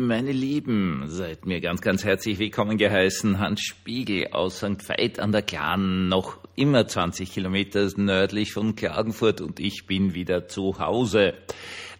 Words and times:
Meine 0.00 0.30
Lieben, 0.30 1.02
seid 1.08 1.44
mir 1.44 1.60
ganz, 1.60 1.80
ganz 1.80 2.04
herzlich 2.04 2.38
willkommen 2.38 2.78
geheißen. 2.78 3.40
Hans 3.40 3.62
Spiegel 3.62 4.28
aus 4.30 4.58
St. 4.58 4.88
Veit 4.88 5.18
an 5.18 5.32
der 5.32 5.42
Glan, 5.42 6.06
noch 6.06 6.38
immer 6.54 6.86
20 6.86 7.32
Kilometer 7.32 7.84
nördlich 7.96 8.52
von 8.52 8.76
Klagenfurt 8.76 9.40
und 9.40 9.58
ich 9.58 9.88
bin 9.88 10.14
wieder 10.14 10.46
zu 10.46 10.78
Hause. 10.78 11.34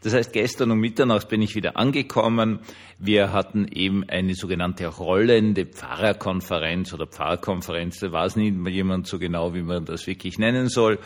Das 0.04 0.14
heißt, 0.14 0.32
gestern 0.32 0.70
um 0.70 0.78
Mitternacht 0.78 1.28
bin 1.28 1.42
ich 1.42 1.56
wieder 1.56 1.76
angekommen. 1.76 2.60
Wir 3.00 3.32
hatten 3.32 3.66
eben 3.66 4.08
eine 4.08 4.36
sogenannte 4.36 4.86
rollende 4.86 5.66
Pfarrerkonferenz 5.66 6.94
oder 6.94 7.08
Pfarrerkonferenz. 7.08 7.98
Da 7.98 8.12
weiß 8.12 8.36
nicht 8.36 8.54
jemand 8.68 9.08
so 9.08 9.18
genau, 9.18 9.54
wie 9.54 9.62
man 9.62 9.86
das 9.86 10.06
wirklich 10.06 10.38
nennen 10.38 10.68
soll. 10.68 11.00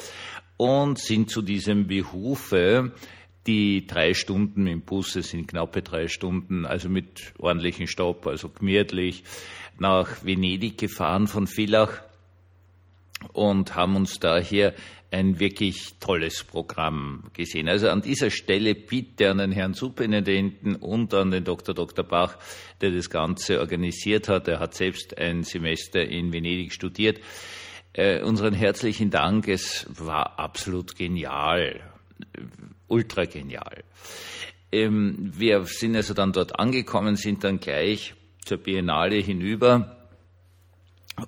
Und 0.59 0.99
sind 0.99 1.31
zu 1.31 1.41
diesem 1.41 1.87
Behufe 1.87 2.93
die 3.47 3.87
drei 3.87 4.15
Stunden 4.15 4.67
im 4.67 4.83
Bus, 4.83 5.17
es 5.17 5.31
sind 5.31 5.49
knappe 5.49 5.83
drei 5.83 6.09
Stunden, 6.09 6.65
also 6.65 6.89
mit 6.89 7.35
ordentlichen 7.39 7.87
Stopp, 7.87 8.27
also 8.27 8.49
gemütlich, 8.49 9.25
nach 9.79 10.25
Venedig 10.25 10.79
gefahren 10.79 11.27
von 11.27 11.47
Villach 11.47 12.03
und 13.33 13.75
haben 13.75 13.97
uns 13.97 14.19
daher 14.21 14.75
ein 15.11 15.39
wirklich 15.39 15.95
tolles 16.01 16.43
Programm 16.43 17.25
gesehen. 17.35 17.69
Also 17.69 17.91
an 17.91 18.01
dieser 18.01 18.31
Stelle 18.31 18.75
bitte 18.75 19.31
an 19.31 19.39
den 19.39 19.53
Herrn 19.53 19.75
Superintendenten 19.75 20.77
und 20.77 21.13
an 21.13 21.31
den 21.31 21.45
Dr. 21.45 21.75
Dr. 21.75 22.05
Bach, 22.05 22.39
der 22.81 22.93
das 22.93 23.11
Ganze 23.11 23.61
organisiert 23.61 24.29
hat. 24.29 24.49
Er 24.49 24.59
hat 24.59 24.75
selbst 24.75 25.19
ein 25.19 25.43
Semester 25.43 26.03
in 26.03 26.33
Venedig 26.33 26.73
studiert. 26.73 27.21
Äh, 27.93 28.23
unseren 28.23 28.55
herzlichen 28.55 29.11
Dank. 29.11 29.49
Es 29.49 29.87
war 29.91 30.39
absolut 30.39 30.97
genial 30.97 31.81
ultra 32.93 33.25
genial. 33.25 33.83
Ähm, 34.71 35.33
wir 35.35 35.65
sind 35.65 35.97
also 35.97 36.15
dann 36.15 36.33
dort 36.33 36.59
angekommen, 36.59 37.17
sind 37.17 37.45
dann 37.45 37.59
gleich 37.59 38.15
zur 38.45 38.59
Biennale 38.59 39.17
hinüber 39.17 39.97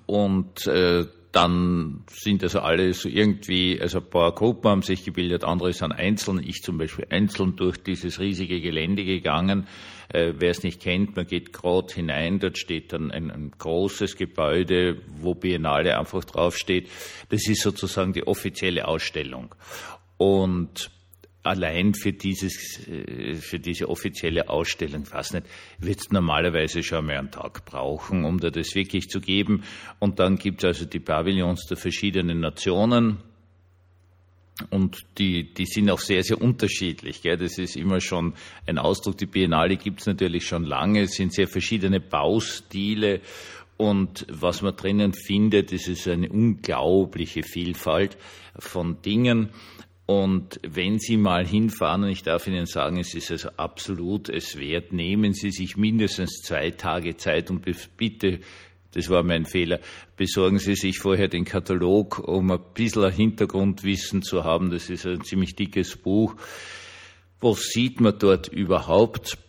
und 0.05 0.65
äh, 0.67 1.05
dann 1.31 2.05
sind 2.09 2.43
also 2.43 2.61
alle 2.61 2.93
so 2.93 3.09
irgendwie, 3.09 3.79
also 3.81 3.99
ein 3.99 4.09
paar 4.09 4.33
Gruppen 4.33 4.71
haben 4.71 4.81
sich 4.83 5.03
gebildet, 5.03 5.43
andere 5.43 5.73
sind 5.73 5.91
einzeln, 5.91 6.41
ich 6.41 6.61
zum 6.61 6.77
Beispiel 6.77 7.07
einzeln 7.09 7.57
durch 7.57 7.77
dieses 7.77 8.21
riesige 8.21 8.61
Gelände 8.61 9.03
gegangen. 9.03 9.67
Äh, 10.07 10.33
Wer 10.37 10.51
es 10.51 10.63
nicht 10.63 10.81
kennt, 10.81 11.17
man 11.17 11.27
geht 11.27 11.51
gerade 11.51 11.93
hinein, 11.93 12.39
dort 12.39 12.57
steht 12.57 12.93
dann 12.93 13.11
ein, 13.11 13.31
ein, 13.31 13.51
großes 13.51 14.15
Gebäude, 14.15 15.01
wo 15.17 15.35
Biennale 15.35 15.99
einfach 15.99 16.23
draufsteht. 16.23 16.89
Das 17.29 17.45
ist 17.49 17.61
sozusagen 17.61 18.13
die 18.13 18.25
offizielle 18.25 18.87
Ausstellung. 18.87 19.53
Und 20.17 20.89
allein 21.45 21.93
für 21.93 22.13
dieses, 22.13 22.87
äh, 22.87 23.35
für 23.35 23.59
diese 23.59 23.89
offizielle 23.89 24.49
Ausstellung, 24.49 25.09
weiß 25.09 25.33
nicht, 25.33 25.47
wird 25.79 25.99
es 25.99 26.11
normalerweise 26.11 26.83
schon 26.83 27.05
mal 27.05 27.17
einen 27.17 27.31
Tag 27.31 27.65
brauchen, 27.65 28.25
um 28.25 28.39
da 28.39 28.49
das 28.49 28.75
wirklich 28.75 29.09
zu 29.09 29.19
geben. 29.19 29.63
Und 29.99 30.19
dann 30.19 30.37
gibt 30.37 30.63
es 30.63 30.65
also 30.65 30.85
die 30.85 30.99
Pavillons 30.99 31.65
der 31.67 31.77
verschiedenen 31.77 32.39
Nationen. 32.39 33.19
Und 34.69 35.05
die, 35.17 35.53
die 35.53 35.65
sind 35.65 35.89
auch 35.89 35.99
sehr, 35.99 36.23
sehr 36.23 36.41
unterschiedlich. 36.41 37.21
Gell? 37.21 37.37
Das 37.37 37.57
ist 37.57 37.75
immer 37.75 37.99
schon 37.99 38.35
ein 38.65 38.77
Ausdruck. 38.77 39.17
Die 39.17 39.25
Biennale 39.25 39.75
gibt 39.75 39.99
es 39.99 40.07
natürlich 40.07 40.47
schon 40.47 40.63
lange. 40.63 41.01
Es 41.01 41.15
sind 41.15 41.33
sehr 41.33 41.47
verschiedene 41.47 41.99
Baustile. 41.99 43.19
Und 43.77 44.25
was 44.29 44.61
man 44.61 44.75
drinnen 44.77 45.13
findet, 45.13 45.73
das 45.73 45.89
ist 45.89 46.07
eine 46.07 46.29
unglaubliche 46.29 47.43
Vielfalt 47.43 48.17
von 48.57 49.01
Dingen. 49.01 49.49
Und 50.05 50.59
wenn 50.61 50.99
Sie 50.99 51.17
mal 51.17 51.47
hinfahren, 51.47 52.03
und 52.03 52.09
ich 52.09 52.21
darf 52.21 52.45
Ihnen 52.45 52.67
sagen, 52.67 52.99
es 52.99 53.15
ist 53.15 53.31
also 53.31 53.49
absolut 53.57 54.29
es 54.29 54.57
wert, 54.57 54.93
nehmen 54.93 55.33
Sie 55.33 55.49
sich 55.49 55.77
mindestens 55.77 56.41
zwei 56.43 56.69
Tage 56.71 57.17
Zeit 57.17 57.49
und 57.49 57.65
bitte, 57.97 58.39
das 58.93 59.09
war 59.09 59.23
mein 59.23 59.45
Fehler, 59.45 59.79
besorgen 60.15 60.59
Sie 60.59 60.75
sich 60.75 60.99
vorher 60.99 61.27
den 61.27 61.43
Katalog, 61.43 62.19
um 62.19 62.51
ein 62.51 62.59
bisschen 62.75 63.11
Hintergrundwissen 63.11 64.21
zu 64.21 64.43
haben. 64.43 64.69
Das 64.69 64.91
ist 64.91 65.07
ein 65.07 65.23
ziemlich 65.23 65.55
dickes 65.55 65.97
Buch. 65.97 66.35
Was 67.41 67.61
sieht 67.69 67.99
man 67.99 68.17
dort 68.19 68.47
überhaupt? 68.47 69.39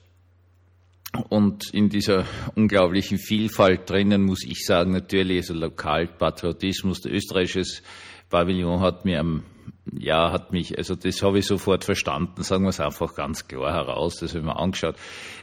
Und 1.28 1.72
in 1.72 1.90
dieser 1.90 2.26
unglaublichen 2.54 3.18
Vielfalt 3.18 3.88
drinnen 3.88 4.24
muss 4.24 4.42
ich 4.44 4.64
sagen, 4.64 4.92
natürlich, 4.92 5.38
also 5.38 5.54
Lokalpatriotismus, 5.54 7.02
der 7.02 7.12
österreichische 7.12 7.82
Pavillon 8.28 8.80
hat 8.80 9.04
mir 9.04 9.20
am 9.20 9.44
ja, 9.92 10.32
hat 10.32 10.52
mich, 10.52 10.76
also 10.76 10.94
das 10.94 11.22
habe 11.22 11.38
ich 11.38 11.46
sofort 11.46 11.84
verstanden, 11.84 12.42
sagen 12.42 12.64
wir 12.64 12.70
es 12.70 12.80
einfach 12.80 13.14
ganz 13.14 13.46
klar 13.46 13.72
heraus, 13.72 14.16
das 14.16 14.30
habe 14.30 14.40
ich 14.40 14.46
mir 14.46 14.56
angeschaut. 14.56 14.96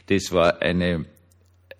Das 0.06 0.32
war 0.32 0.60
eine, 0.60 1.06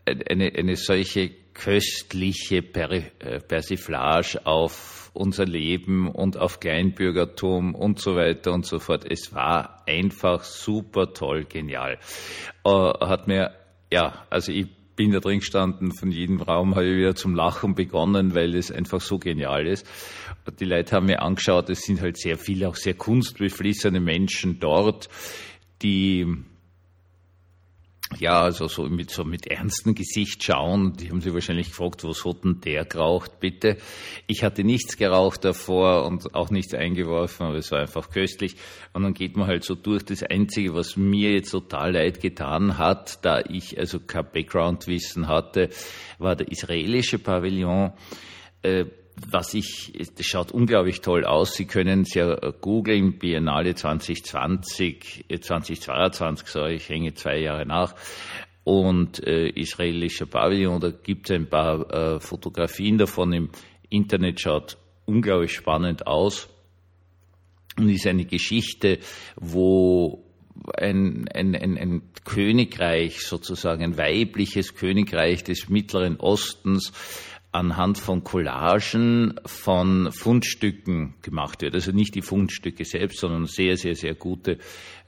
eine, 0.06 0.52
eine 0.54 0.76
solche 0.76 1.30
köstliche 1.52 2.56
äh, 2.56 3.40
Persiflage 3.40 4.44
auf 4.44 5.10
unser 5.14 5.46
Leben 5.46 6.08
und 6.08 6.36
auf 6.36 6.58
Kleinbürgertum 6.58 7.74
und 7.74 8.00
so 8.00 8.16
weiter 8.16 8.52
und 8.52 8.66
so 8.66 8.80
fort. 8.80 9.04
Es 9.08 9.32
war 9.32 9.84
einfach 9.86 10.42
super 10.42 11.12
toll, 11.12 11.44
genial. 11.44 11.98
Äh, 12.64 12.70
hat 12.70 13.28
mir, 13.28 13.54
ja, 13.92 14.26
also 14.30 14.50
ich 14.50 14.66
bin 14.96 15.12
da 15.12 15.20
drin 15.20 15.40
gestanden, 15.40 15.92
von 15.92 16.10
jedem 16.10 16.40
Raum 16.40 16.74
habe 16.74 16.86
ich 16.86 16.96
wieder 16.96 17.14
zum 17.14 17.34
Lachen 17.34 17.74
begonnen, 17.74 18.34
weil 18.34 18.54
es 18.54 18.70
einfach 18.70 19.00
so 19.00 19.18
genial 19.18 19.66
ist. 19.66 19.86
Die 20.60 20.64
Leute 20.64 20.94
haben 20.94 21.06
mir 21.06 21.22
angeschaut, 21.22 21.70
es 21.70 21.82
sind 21.82 22.00
halt 22.00 22.18
sehr 22.18 22.38
viele, 22.38 22.68
auch 22.68 22.76
sehr 22.76 22.94
kunstbeflissene 22.94 24.00
Menschen 24.00 24.60
dort, 24.60 25.08
die 25.82 26.26
ja, 28.18 28.42
also 28.42 28.68
so 28.68 28.84
mit, 28.84 29.10
so 29.10 29.24
mit 29.24 29.46
ernstem 29.46 29.94
Gesicht 29.94 30.42
schauen. 30.42 30.94
Die 30.94 31.10
haben 31.10 31.20
sich 31.20 31.32
wahrscheinlich 31.32 31.68
gefragt, 31.68 32.04
was 32.04 32.24
hat 32.24 32.44
denn 32.44 32.60
der 32.60 32.84
geraucht, 32.84 33.40
bitte? 33.40 33.76
Ich 34.26 34.44
hatte 34.44 34.64
nichts 34.64 34.96
geraucht 34.96 35.44
davor 35.44 36.06
und 36.06 36.34
auch 36.34 36.50
nichts 36.50 36.74
eingeworfen, 36.74 37.46
aber 37.46 37.56
es 37.56 37.70
war 37.70 37.80
einfach 37.80 38.10
köstlich. 38.10 38.56
Und 38.92 39.02
dann 39.02 39.14
geht 39.14 39.36
man 39.36 39.46
halt 39.46 39.64
so 39.64 39.74
durch. 39.74 40.04
Das 40.04 40.22
Einzige, 40.22 40.74
was 40.74 40.96
mir 40.96 41.32
jetzt 41.32 41.50
total 41.50 41.92
leid 41.92 42.20
getan 42.20 42.78
hat, 42.78 43.24
da 43.24 43.40
ich 43.40 43.78
also 43.78 44.00
kein 44.00 44.26
Background-Wissen 44.32 45.28
hatte, 45.28 45.70
war 46.18 46.36
der 46.36 46.50
israelische 46.50 47.18
Pavillon. 47.18 47.92
Äh, 48.62 48.86
was 49.16 49.54
ich, 49.54 49.92
das 50.16 50.26
schaut 50.26 50.52
unglaublich 50.52 51.00
toll 51.00 51.24
aus. 51.24 51.54
Sie 51.54 51.66
können 51.66 52.02
es 52.02 52.14
ja 52.14 52.34
googeln, 52.60 53.18
Biennale 53.18 53.74
2020, 53.74 55.26
2022, 55.40 56.48
sorry, 56.48 56.74
ich 56.74 56.88
hänge 56.88 57.14
zwei 57.14 57.38
Jahre 57.38 57.66
nach. 57.66 57.94
Und 58.64 59.24
äh, 59.26 59.48
israelischer 59.48 60.26
Pavillon, 60.26 60.80
da 60.80 60.90
gibt 60.90 61.28
es 61.28 61.36
ein 61.36 61.48
paar 61.48 61.90
äh, 61.90 62.20
Fotografien 62.20 62.98
davon 62.98 63.32
im 63.32 63.50
Internet, 63.90 64.40
schaut 64.40 64.78
unglaublich 65.04 65.52
spannend 65.52 66.06
aus 66.06 66.48
und 67.76 67.90
ist 67.90 68.06
eine 68.06 68.24
Geschichte, 68.24 68.98
wo 69.36 70.24
ein, 70.76 71.28
ein, 71.34 71.54
ein, 71.54 71.76
ein 71.76 72.02
Königreich, 72.24 73.20
sozusagen 73.20 73.82
ein 73.82 73.98
weibliches 73.98 74.74
Königreich 74.74 75.44
des 75.44 75.68
Mittleren 75.68 76.16
Ostens, 76.18 76.92
anhand 77.54 77.98
von 77.98 78.24
Collagen 78.24 79.38
von 79.46 80.10
Fundstücken 80.10 81.14
gemacht 81.22 81.62
wird. 81.62 81.74
Also 81.74 81.92
nicht 81.92 82.14
die 82.14 82.22
Fundstücke 82.22 82.84
selbst, 82.84 83.20
sondern 83.20 83.46
sehr, 83.46 83.76
sehr, 83.76 83.94
sehr 83.94 84.14
gute 84.14 84.58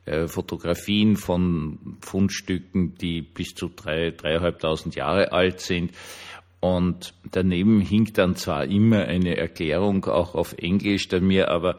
äh, 0.05 0.29
Fotografien 0.29 1.17
von 1.17 1.99
Fundstücken, 2.01 2.95
die 2.95 3.23
bis 3.23 3.55
zu 3.55 3.69
drei, 3.69 4.13
dreieinhalbtausend 4.13 4.95
Jahre 4.95 5.33
alt 5.33 5.61
sind. 5.61 5.91
Und 6.61 7.15
daneben 7.33 7.81
hinkt 7.81 8.17
dann 8.19 8.37
zwar 8.37 8.65
immer 8.65 9.05
eine 9.05 9.37
Erklärung 9.37 10.05
auch 10.05 10.35
auf 10.35 10.55
Englisch, 10.55 11.09
da 11.09 11.21
mir 11.21 11.51
aber 11.51 11.79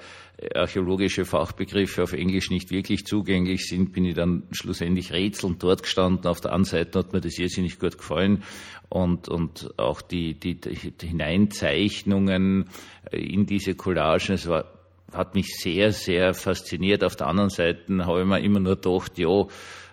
archäologische 0.54 1.26
Fachbegriffe 1.26 2.04
auf 2.04 2.14
Englisch 2.14 2.52
nicht 2.52 2.70
wirklich 2.70 3.06
zugänglich 3.06 3.68
sind, 3.68 3.92
bin 3.92 4.06
ich 4.06 4.14
dann 4.14 4.44
schlussendlich 4.52 5.12
rätselnd 5.12 5.64
dort 5.64 5.82
gestanden. 5.82 6.28
Auf 6.28 6.42
der 6.42 6.54
anderen 6.54 6.66
Seite 6.66 7.00
hat 7.00 7.14
mir 7.14 7.22
das 7.22 7.40
irrsinnig 7.40 7.80
gut 7.80 7.98
gefallen 7.98 8.44
und, 8.90 9.30
und 9.30 9.74
auch 9.78 10.02
die, 10.02 10.40
die, 10.40 10.60
die 10.60 11.08
Hineinzeichnungen 11.08 12.70
in 13.12 13.46
diese 13.48 13.74
Collagen, 13.74 14.36
es 14.36 14.48
war, 14.48 14.66
hat 15.12 15.34
mich 15.34 15.58
sehr, 15.58 15.92
sehr 15.92 16.34
fasziniert. 16.34 17.04
Auf 17.04 17.16
der 17.16 17.28
anderen 17.28 17.50
Seite 17.50 18.06
habe 18.06 18.22
ich 18.22 18.28
mir 18.28 18.40
immer 18.40 18.60
nur 18.60 18.76
gedacht, 18.76 19.18
ja, 19.18 19.48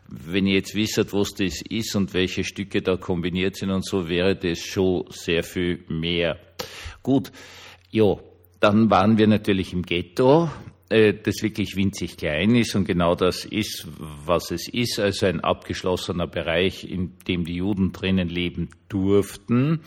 wenn 0.09 0.47
ihr 0.47 0.57
jetzt 0.57 0.75
wisst, 0.75 1.13
was 1.13 1.35
das 1.35 1.63
ist 1.63 1.97
und 1.97 2.13
welche 2.13 2.45
Stücke 2.45 2.83
da 2.83 2.97
kombiniert 2.97 3.57
sind 3.57 3.71
und 3.71 3.87
so, 3.87 4.09
wäre 4.09 4.37
das 4.37 4.59
schon 4.59 5.07
sehr 5.09 5.43
viel 5.43 5.85
mehr. 5.89 6.39
Gut, 7.03 7.33
ja, 7.91 8.17
dann 8.65 8.89
waren 8.89 9.19
wir 9.19 9.27
natürlich 9.27 9.75
im 9.75 9.83
Ghetto, 9.83 10.49
äh, 10.89 11.13
das 11.13 11.43
wirklich 11.43 11.77
winzig 11.77 12.17
klein 12.17 12.55
ist 12.55 12.75
und 12.75 12.87
genau 12.87 13.15
das 13.15 13.45
ist, 13.45 13.87
was 13.99 14.51
es 14.51 14.69
ist, 14.69 14.99
also 14.99 15.27
ein 15.27 15.41
abgeschlossener 15.41 16.27
Bereich, 16.27 16.89
in 16.89 17.13
dem 17.29 17.45
die 17.45 17.57
Juden 17.57 17.93
drinnen 17.93 18.31
leben 18.31 18.71
durften 18.89 19.81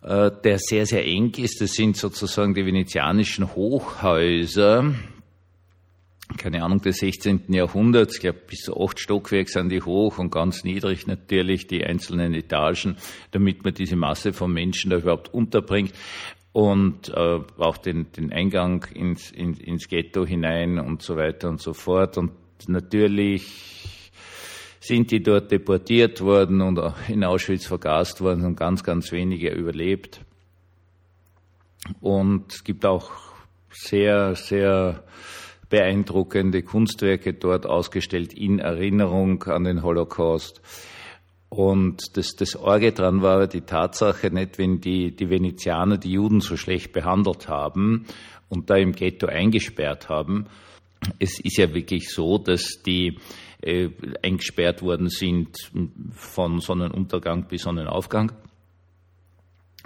äh, 0.00 0.30
der 0.44 0.58
sehr, 0.60 0.86
sehr 0.86 1.04
eng 1.04 1.32
ist. 1.38 1.60
Das 1.60 1.72
sind 1.72 1.96
sozusagen 1.96 2.54
die 2.54 2.64
venezianischen 2.64 3.56
Hochhäuser, 3.56 4.94
keine 6.36 6.62
Ahnung, 6.62 6.80
des 6.80 6.98
16. 6.98 7.52
Jahrhunderts. 7.52 8.14
Ich 8.14 8.20
glaube, 8.20 8.38
bis 8.46 8.60
zu 8.60 8.80
acht 8.80 9.00
Stockwerke 9.00 9.50
sind 9.50 9.70
die 9.70 9.82
hoch 9.82 10.18
und 10.18 10.30
ganz 10.30 10.62
niedrig 10.62 11.08
natürlich 11.08 11.66
die 11.66 11.84
einzelnen 11.84 12.34
Etagen, 12.34 12.96
damit 13.32 13.64
man 13.64 13.74
diese 13.74 13.96
Masse 13.96 14.32
von 14.32 14.52
Menschen 14.52 14.90
da 14.90 14.98
überhaupt 14.98 15.34
unterbringt 15.34 15.92
und 16.56 17.10
äh, 17.10 17.40
auch 17.58 17.76
den, 17.76 18.10
den 18.12 18.32
Eingang 18.32 18.86
ins, 18.94 19.30
in, 19.30 19.58
ins 19.58 19.88
Ghetto 19.88 20.24
hinein 20.24 20.78
und 20.78 21.02
so 21.02 21.14
weiter 21.14 21.50
und 21.50 21.60
so 21.60 21.74
fort. 21.74 22.16
Und 22.16 22.32
natürlich 22.66 24.10
sind 24.80 25.10
die 25.10 25.22
dort 25.22 25.50
deportiert 25.50 26.22
worden 26.22 26.62
und 26.62 26.80
in 27.08 27.24
Auschwitz 27.24 27.66
vergast 27.66 28.22
worden 28.22 28.46
und 28.46 28.56
ganz, 28.56 28.82
ganz 28.82 29.12
wenige 29.12 29.50
überlebt. 29.50 30.22
Und 32.00 32.50
es 32.50 32.64
gibt 32.64 32.86
auch 32.86 33.10
sehr, 33.68 34.34
sehr 34.34 35.04
beeindruckende 35.68 36.62
Kunstwerke 36.62 37.34
dort 37.34 37.66
ausgestellt 37.66 38.32
in 38.32 38.60
Erinnerung 38.60 39.42
an 39.42 39.64
den 39.64 39.82
Holocaust. 39.82 40.62
Und 41.48 42.16
das, 42.16 42.34
das 42.36 42.56
Orge 42.56 42.92
dran 42.92 43.22
war 43.22 43.46
die 43.46 43.60
Tatsache 43.60 44.30
nicht, 44.30 44.58
wenn 44.58 44.80
die, 44.80 45.14
die 45.14 45.30
Venezianer 45.30 45.96
die 45.96 46.12
Juden 46.12 46.40
so 46.40 46.56
schlecht 46.56 46.92
behandelt 46.92 47.48
haben 47.48 48.06
und 48.48 48.68
da 48.70 48.76
im 48.76 48.92
Ghetto 48.92 49.26
eingesperrt 49.26 50.08
haben. 50.08 50.46
Es 51.18 51.38
ist 51.38 51.58
ja 51.58 51.72
wirklich 51.72 52.10
so, 52.10 52.38
dass 52.38 52.82
die 52.84 53.18
äh, 53.62 53.90
eingesperrt 54.22 54.82
worden 54.82 55.08
sind 55.08 55.56
von 56.12 56.60
Sonnenuntergang 56.60 57.46
bis 57.46 57.62
Sonnenaufgang 57.62 58.32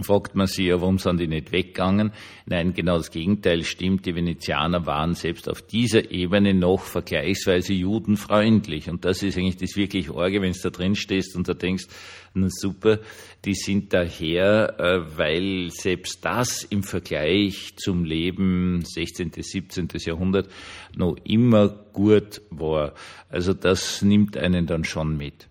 fragt 0.02 0.35
man 0.35 0.47
sich 0.47 0.67
ja, 0.67 0.81
warum 0.81 0.99
sind 0.99 1.20
die 1.20 1.26
nicht 1.26 1.52
weggegangen? 1.52 2.12
Nein, 2.47 2.75
genau 2.75 2.97
das 2.97 3.11
Gegenteil 3.11 3.64
stimmt. 3.64 4.06
Die 4.06 4.14
Venezianer 4.14 4.87
waren 4.87 5.14
selbst 5.14 5.49
auf 5.49 5.62
dieser 5.62 6.11
Ebene 6.11 6.55
noch 6.55 6.82
vergleichsweise 6.82 7.73
judenfreundlich. 7.73 8.88
Und 8.91 9.05
das 9.05 9.23
ist 9.23 9.37
eigentlich 9.37 9.56
das 9.56 9.76
wirklich 9.76 10.11
Orge, 10.11 10.43
wenn 10.43 10.52
du 10.52 10.58
da 10.62 10.70
drin 10.70 10.94
stehst 10.94 11.37
und 11.37 11.49
da 11.49 11.55
denkst, 11.55 11.87
na 12.35 12.49
super, 12.49 13.00
die 13.44 13.55
sind 13.55 13.93
daher, 13.93 14.79
äh, 14.79 15.19
weil 15.19 15.70
selbst 15.70 16.25
das 16.25 16.62
im 16.62 16.82
Vergleich 16.82 17.75
zum 17.76 18.05
Leben 18.05 18.85
16., 18.85 19.32
17. 19.37 19.88
Jahrhundert 19.99 20.49
noch 20.94 21.17
immer 21.25 21.69
gut 21.69 22.43
war. 22.50 22.94
Also 23.29 23.52
das 23.52 24.02
nimmt 24.02 24.37
einen 24.37 24.67
dann 24.67 24.85
schon 24.85 25.17
mit. 25.17 25.49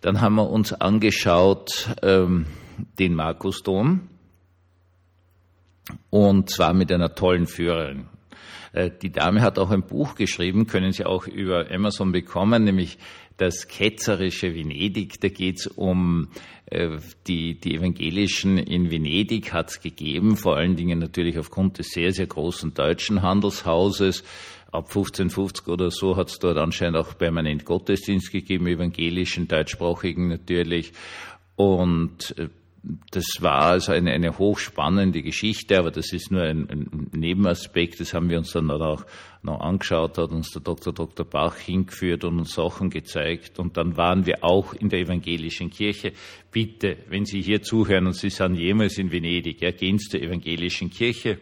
Dann 0.00 0.20
haben 0.20 0.34
wir 0.36 0.50
uns 0.50 0.72
angeschaut, 0.72 1.88
ähm, 2.02 2.46
den 2.98 3.14
Markusdom 3.14 4.08
und 6.10 6.50
zwar 6.50 6.74
mit 6.74 6.90
einer 6.92 7.14
tollen 7.14 7.46
Führerin. 7.46 8.06
Äh, 8.72 8.90
die 9.02 9.10
Dame 9.10 9.42
hat 9.42 9.58
auch 9.58 9.70
ein 9.70 9.82
Buch 9.82 10.14
geschrieben, 10.14 10.66
können 10.66 10.92
Sie 10.92 11.04
auch 11.04 11.26
über 11.26 11.70
Amazon 11.70 12.12
bekommen, 12.12 12.64
nämlich 12.64 12.98
das 13.36 13.68
ketzerische 13.68 14.54
Venedig. 14.54 15.20
Da 15.20 15.28
geht 15.28 15.60
es 15.60 15.66
um 15.66 16.28
äh, 16.66 16.98
die, 17.26 17.58
die 17.58 17.74
Evangelischen 17.74 18.58
in 18.58 18.90
Venedig 18.90 19.52
hat 19.52 19.70
es 19.70 19.80
gegeben, 19.80 20.36
vor 20.36 20.56
allen 20.56 20.76
Dingen 20.76 20.98
natürlich 20.98 21.38
aufgrund 21.38 21.78
des 21.78 21.88
sehr, 21.88 22.12
sehr 22.12 22.26
großen 22.26 22.74
deutschen 22.74 23.22
Handelshauses. 23.22 24.24
Ab 24.72 24.86
1550 24.88 25.68
oder 25.68 25.92
so 25.92 26.16
hat 26.16 26.30
es 26.30 26.40
dort 26.40 26.58
anscheinend 26.58 26.96
auch 26.96 27.16
permanent 27.16 27.64
Gottesdienst 27.64 28.32
gegeben, 28.32 28.66
evangelischen, 28.66 29.46
deutschsprachigen 29.46 30.26
natürlich. 30.26 30.92
Und 31.54 32.36
äh, 32.38 32.48
das 33.10 33.24
war 33.40 33.62
also 33.62 33.92
eine, 33.92 34.12
eine 34.12 34.36
hochspannende 34.38 35.22
Geschichte, 35.22 35.78
aber 35.78 35.90
das 35.90 36.12
ist 36.12 36.30
nur 36.30 36.42
ein, 36.42 36.68
ein, 36.68 37.10
Nebenaspekt. 37.12 38.00
Das 38.00 38.12
haben 38.12 38.28
wir 38.28 38.36
uns 38.38 38.52
dann 38.52 38.70
auch 38.70 39.06
noch 39.42 39.60
angeschaut, 39.60 40.18
hat 40.18 40.30
uns 40.30 40.50
der 40.50 40.60
Dr. 40.60 40.92
Dr. 40.92 41.24
Bach 41.24 41.56
hingeführt 41.56 42.24
und 42.24 42.38
uns 42.38 42.54
Sachen 42.54 42.90
gezeigt. 42.90 43.58
Und 43.58 43.76
dann 43.78 43.96
waren 43.96 44.26
wir 44.26 44.44
auch 44.44 44.74
in 44.74 44.90
der 44.90 45.00
evangelischen 45.00 45.70
Kirche. 45.70 46.12
Bitte, 46.50 46.98
wenn 47.08 47.24
Sie 47.24 47.40
hier 47.40 47.62
zuhören 47.62 48.06
und 48.06 48.16
Sie 48.16 48.30
sind 48.30 48.56
jemals 48.56 48.98
in 48.98 49.10
Venedig, 49.10 49.62
ja, 49.62 49.70
gehen 49.70 49.98
Sie 49.98 50.10
zur 50.10 50.20
evangelischen 50.20 50.90
Kirche. 50.90 51.38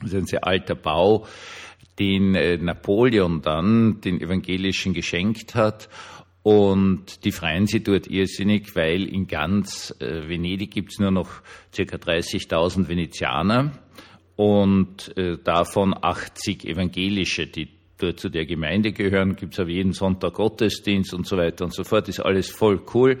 Das 0.00 0.12
ist 0.12 0.18
ein 0.18 0.26
sehr 0.26 0.46
alter 0.46 0.74
Bau, 0.74 1.26
den 1.98 2.34
äh, 2.34 2.58
Napoleon 2.58 3.40
dann 3.40 4.00
den 4.00 4.20
Evangelischen 4.20 4.92
geschenkt 4.92 5.54
hat. 5.54 5.88
Und 6.44 7.24
die 7.24 7.32
freuen 7.32 7.66
sich 7.66 7.84
dort 7.84 8.06
irrsinnig, 8.06 8.76
weil 8.76 9.08
in 9.08 9.26
ganz 9.26 9.94
äh, 9.98 10.28
Venedig 10.28 10.72
gibt's 10.72 10.98
nur 10.98 11.10
noch 11.10 11.30
circa 11.72 11.96
30.000 11.96 12.86
Venezianer 12.86 13.72
und 14.36 15.16
äh, 15.16 15.38
davon 15.42 15.94
80 15.98 16.66
evangelische, 16.66 17.46
die 17.46 17.70
dort 17.96 18.20
zu 18.20 18.28
der 18.28 18.44
Gemeinde 18.44 18.92
gehören. 18.92 19.36
Gibt's 19.36 19.58
aber 19.58 19.70
jeden 19.70 19.94
Sonntag 19.94 20.34
Gottesdienst 20.34 21.14
und 21.14 21.26
so 21.26 21.38
weiter 21.38 21.64
und 21.64 21.72
so 21.72 21.82
fort. 21.82 22.10
Ist 22.10 22.20
alles 22.20 22.50
voll 22.50 22.78
cool. 22.92 23.20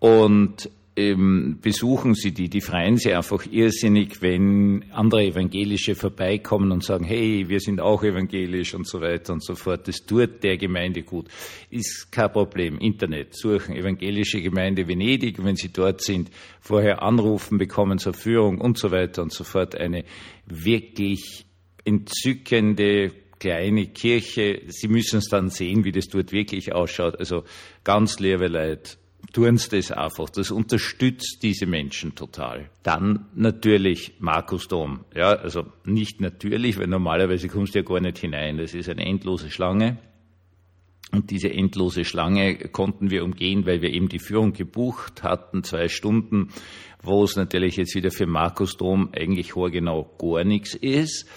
Und 0.00 0.68
ähm, 0.94 1.58
besuchen 1.62 2.14
sie 2.14 2.32
die, 2.32 2.50
die 2.50 2.60
freuen 2.60 2.98
sich 2.98 3.14
einfach 3.14 3.46
irrsinnig, 3.50 4.20
wenn 4.20 4.84
andere 4.92 5.24
Evangelische 5.24 5.94
vorbeikommen 5.94 6.70
und 6.70 6.84
sagen, 6.84 7.04
hey, 7.04 7.48
wir 7.48 7.60
sind 7.60 7.80
auch 7.80 8.02
evangelisch 8.02 8.74
und 8.74 8.86
so 8.86 9.00
weiter 9.00 9.32
und 9.32 9.42
so 9.42 9.54
fort. 9.54 9.88
Das 9.88 10.04
tut 10.04 10.42
der 10.42 10.58
Gemeinde 10.58 11.02
gut. 11.02 11.28
Ist 11.70 12.12
kein 12.12 12.30
Problem. 12.30 12.78
Internet 12.78 13.34
suchen, 13.34 13.74
evangelische 13.74 14.42
Gemeinde 14.42 14.86
Venedig, 14.86 15.42
wenn 15.42 15.56
sie 15.56 15.72
dort 15.72 16.02
sind, 16.02 16.30
vorher 16.60 17.02
anrufen, 17.02 17.56
bekommen 17.56 17.98
zur 17.98 18.12
Führung 18.12 18.60
und 18.60 18.76
so 18.76 18.90
weiter 18.90 19.22
und 19.22 19.32
so 19.32 19.44
fort. 19.44 19.74
Eine 19.74 20.04
wirklich 20.46 21.46
entzückende 21.84 23.12
kleine 23.38 23.86
Kirche. 23.86 24.62
Sie 24.68 24.88
müssen 24.88 25.18
es 25.18 25.28
dann 25.28 25.48
sehen, 25.48 25.84
wie 25.84 25.92
das 25.92 26.08
dort 26.08 26.32
wirklich 26.32 26.74
ausschaut. 26.74 27.18
Also 27.18 27.44
ganz 27.82 28.20
leere 28.20 28.48
Leute 28.48 29.01
tun 29.32 29.56
sie 29.56 29.76
das 29.76 29.90
einfach. 29.90 30.30
Das 30.30 30.50
unterstützt 30.50 31.38
diese 31.42 31.66
Menschen 31.66 32.14
total. 32.14 32.70
Dann 32.82 33.26
natürlich 33.34 34.14
Markusdom. 34.18 35.04
Ja, 35.14 35.30
also 35.30 35.64
nicht 35.84 36.20
natürlich, 36.20 36.78
weil 36.78 36.88
normalerweise 36.88 37.48
kommst 37.48 37.74
du 37.74 37.80
ja 37.80 37.84
gar 37.84 38.00
nicht 38.00 38.18
hinein. 38.18 38.58
Das 38.58 38.74
ist 38.74 38.88
eine 38.88 39.06
endlose 39.06 39.50
Schlange. 39.50 39.98
Und 41.12 41.30
diese 41.30 41.52
endlose 41.52 42.04
Schlange 42.06 42.56
konnten 42.56 43.10
wir 43.10 43.22
umgehen, 43.22 43.66
weil 43.66 43.82
wir 43.82 43.90
eben 43.90 44.08
die 44.08 44.18
Führung 44.18 44.54
gebucht 44.54 45.22
hatten, 45.22 45.62
zwei 45.62 45.88
Stunden, 45.88 46.48
wo 47.02 47.22
es 47.24 47.36
natürlich 47.36 47.76
jetzt 47.76 47.94
wieder 47.94 48.10
für 48.10 48.26
Markusdom 48.26 49.10
eigentlich 49.12 49.52
genau 49.52 50.10
gar 50.18 50.44
nichts 50.44 50.74
ist 50.74 51.28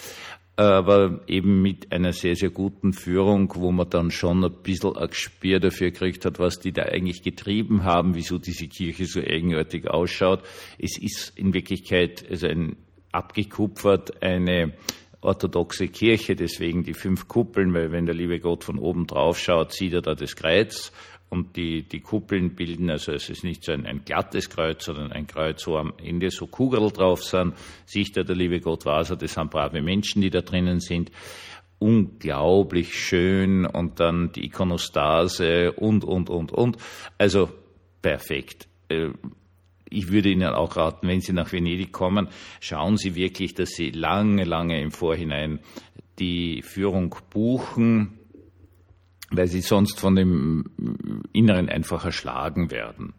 aber 0.57 1.21
eben 1.27 1.61
mit 1.61 1.91
einer 1.91 2.13
sehr, 2.13 2.35
sehr 2.35 2.49
guten 2.49 2.93
Führung, 2.93 3.51
wo 3.55 3.71
man 3.71 3.89
dann 3.89 4.11
schon 4.11 4.43
ein 4.43 4.53
bisschen 4.63 4.95
ein 4.95 5.09
Gespür 5.09 5.59
dafür 5.59 5.91
gekriegt 5.91 6.25
hat, 6.25 6.39
was 6.39 6.59
die 6.59 6.71
da 6.71 6.83
eigentlich 6.83 7.23
getrieben 7.23 7.83
haben, 7.83 8.15
wieso 8.15 8.37
diese 8.37 8.67
Kirche 8.67 9.05
so 9.05 9.19
eigenartig 9.19 9.89
ausschaut. 9.89 10.43
Es 10.79 10.97
ist 10.97 11.37
in 11.37 11.53
Wirklichkeit 11.53 12.25
also 12.29 12.47
ein 12.47 12.77
abgekupfert 13.11 14.21
eine 14.21 14.73
orthodoxe 15.21 15.87
Kirche, 15.87 16.35
deswegen 16.35 16.83
die 16.83 16.93
fünf 16.93 17.27
Kuppeln, 17.27 17.73
weil 17.73 17.91
wenn 17.91 18.05
der 18.05 18.15
liebe 18.15 18.39
Gott 18.39 18.63
von 18.63 18.77
oben 18.77 19.07
drauf 19.07 19.39
schaut, 19.39 19.73
sieht 19.73 19.93
er 19.93 20.01
da 20.01 20.13
das 20.13 20.35
Kreuz 20.35 20.91
und 21.29 21.55
die, 21.55 21.83
die 21.83 22.01
Kuppeln 22.01 22.55
bilden, 22.55 22.89
also 22.89 23.11
es 23.11 23.29
ist 23.29 23.43
nicht 23.43 23.63
so 23.63 23.71
ein, 23.71 23.85
ein 23.85 24.05
glattes 24.05 24.49
Kreuz, 24.49 24.85
sondern 24.85 25.11
ein 25.11 25.27
Kreuz, 25.27 25.65
wo 25.67 25.77
am 25.77 25.93
Ende 26.01 26.29
so 26.29 26.47
Kugeln 26.47 26.87
drauf 26.89 27.23
sind. 27.23 27.55
Sieht 27.85 28.15
er, 28.15 28.23
der 28.23 28.35
liebe 28.35 28.59
Gott 28.59 28.85
weiß 28.85 29.11
er, 29.11 29.15
das 29.17 29.33
sind 29.33 29.51
brave 29.51 29.81
Menschen, 29.81 30.21
die 30.21 30.29
da 30.29 30.41
drinnen 30.41 30.79
sind. 30.79 31.11
Unglaublich 31.79 32.93
schön 32.93 33.65
und 33.65 33.99
dann 33.99 34.31
die 34.31 34.45
Ikonostase 34.45 35.73
und, 35.73 36.05
und, 36.05 36.29
und, 36.29 36.51
und. 36.51 36.77
Also 37.17 37.49
perfekt. 38.01 38.67
Äh, 38.87 39.09
ich 39.89 40.11
würde 40.11 40.29
Ihnen 40.29 40.53
auch 40.53 40.77
raten, 40.77 41.07
wenn 41.07 41.21
Sie 41.21 41.33
nach 41.33 41.51
Venedig 41.51 41.91
kommen, 41.91 42.29
schauen 42.59 42.97
Sie 42.97 43.15
wirklich, 43.15 43.53
dass 43.53 43.71
Sie 43.71 43.91
lange, 43.91 44.43
lange 44.43 44.81
im 44.81 44.91
Vorhinein 44.91 45.59
die 46.19 46.61
Führung 46.61 47.15
buchen, 47.29 48.19
weil 49.31 49.47
sie 49.47 49.61
sonst 49.61 49.99
von 49.99 50.15
dem 50.15 50.65
Inneren 51.33 51.69
einfach 51.69 52.05
erschlagen 52.05 52.71
werden. 52.71 53.13